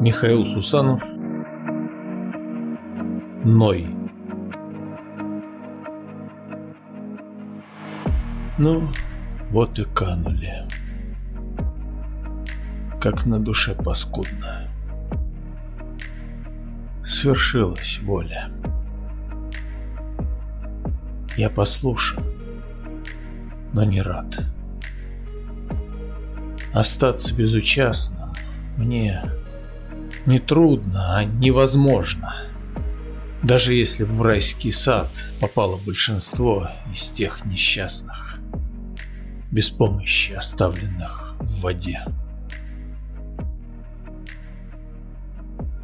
[0.00, 1.04] Михаил Сусанов
[3.44, 3.86] Ной
[8.60, 8.86] Ну,
[9.48, 10.68] вот и канули.
[13.00, 14.68] Как на душе паскудно.
[17.02, 18.50] Свершилась воля.
[21.38, 22.22] Я послушан,
[23.72, 24.44] но не рад.
[26.72, 28.32] Остаться безучастным
[28.76, 29.22] мне
[30.26, 32.34] не трудно, а невозможно.
[33.42, 35.08] Даже если в райский сад
[35.40, 38.38] попало большинство из тех несчастных,
[39.50, 42.02] без помощи оставленных в воде.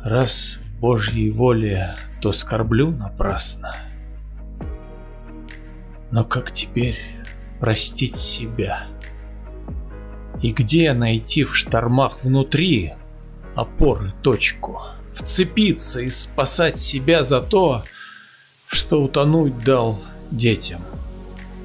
[0.05, 3.75] Раз в Божьей воле, то скорблю напрасно.
[6.11, 6.99] Но как теперь
[7.59, 8.87] простить себя?
[10.43, 12.95] И где найти в штормах внутри
[13.55, 14.83] опоры точку?
[15.15, 17.83] Вцепиться и спасать себя за то,
[18.67, 19.99] что утонуть дал
[20.31, 20.83] детям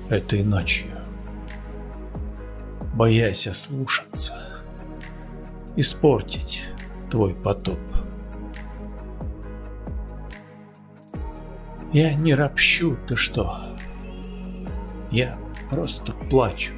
[0.09, 0.88] этой ночью.
[2.94, 4.62] Боясь ослушаться,
[5.76, 6.64] испортить
[7.09, 7.80] твой потоп.
[11.92, 13.76] Я не ропщу, ты что?
[15.12, 15.38] Я
[15.70, 16.74] просто плачу,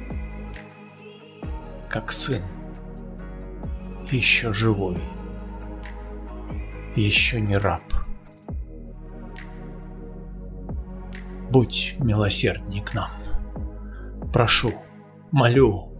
[1.94, 2.42] как сын,
[4.10, 5.00] еще живой,
[6.96, 7.84] еще не раб.
[11.50, 13.12] Будь милосердней к нам.
[14.32, 14.72] Прошу,
[15.30, 15.92] молю,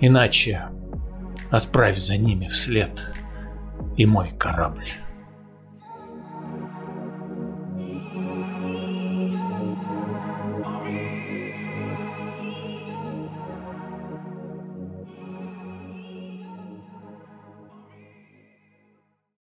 [0.00, 0.70] иначе
[1.50, 3.14] отправь за ними вслед
[3.98, 4.88] и мой корабль.